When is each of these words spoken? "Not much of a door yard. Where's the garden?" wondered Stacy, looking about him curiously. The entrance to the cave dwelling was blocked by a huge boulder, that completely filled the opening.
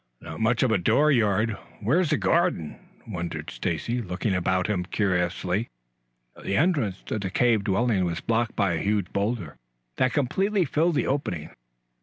"Not 0.19 0.39
much 0.39 0.63
of 0.63 0.71
a 0.71 0.79
door 0.79 1.11
yard. 1.11 1.55
Where's 1.79 2.09
the 2.09 2.17
garden?" 2.17 2.77
wondered 3.07 3.51
Stacy, 3.51 4.01
looking 4.01 4.33
about 4.33 4.65
him 4.65 4.83
curiously. 4.83 5.69
The 6.41 6.57
entrance 6.57 7.03
to 7.03 7.19
the 7.19 7.29
cave 7.29 7.63
dwelling 7.65 8.03
was 8.03 8.19
blocked 8.19 8.55
by 8.55 8.73
a 8.73 8.79
huge 8.79 9.13
boulder, 9.13 9.57
that 9.97 10.11
completely 10.11 10.65
filled 10.65 10.95
the 10.95 11.05
opening. 11.05 11.51